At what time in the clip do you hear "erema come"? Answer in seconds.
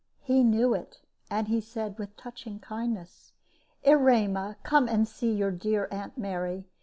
3.83-4.87